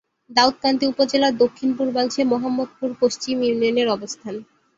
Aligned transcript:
দাউদকান্দি 0.31 0.85
উপজেলার 0.87 1.33
দক্ষিণ-পূর্বাংশে 1.37 2.21
মোহাম্মদপুর 2.23 2.89
পশ্চিম 3.01 3.35
ইউনিয়নের 3.41 3.87
অবস্থান। 3.89 4.35